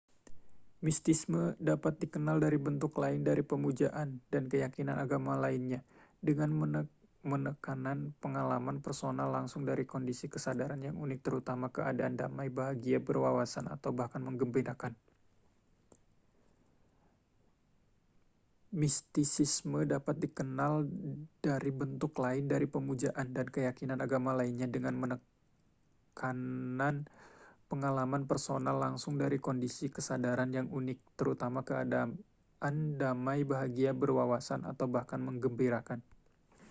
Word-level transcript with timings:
mistisisme 0.85 1.41
dapat 1.69 1.93
dikenal 2.03 2.37
dari 2.45 2.57
bentuk 2.67 2.93
lain 3.03 3.21
dari 3.29 3.43
pemujaan 3.51 4.07
dan 4.33 4.43
keyakinan 4.51 4.97
agama 5.05 5.33
lainnya 5.43 5.81
dengan 6.27 6.49
menekanan 7.29 7.99
pengalaman 8.23 8.77
personal 8.85 9.29
langsung 9.37 9.61
dari 9.69 9.83
kondisi 9.93 10.25
kesadaran 10.35 10.81
yang 10.87 10.97
unik 11.03 11.19
terutama 11.25 11.65
keadaan 11.77 12.15
damai 12.21 12.47
bahagia 12.59 12.97
berwawasan 13.07 13.65
atau 13.75 13.91
bahkan 13.93 14.25
menggembirakan 14.25 14.97